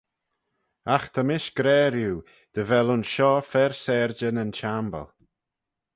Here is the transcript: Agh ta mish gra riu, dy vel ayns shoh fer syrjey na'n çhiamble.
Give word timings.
Agh 0.95 1.07
ta 1.13 1.21
mish 1.27 1.49
gra 1.57 1.79
riu, 1.95 2.15
dy 2.53 2.61
vel 2.69 2.91
ayns 2.93 3.09
shoh 3.13 3.41
fer 3.51 3.71
syrjey 3.83 4.31
na'n 4.33 4.51
çhiamble. 4.57 5.05